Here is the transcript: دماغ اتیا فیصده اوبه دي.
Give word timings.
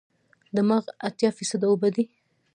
دماغ 0.55 0.85
اتیا 1.07 1.29
فیصده 1.37 1.65
اوبه 1.69 1.89
دي. 1.95 2.03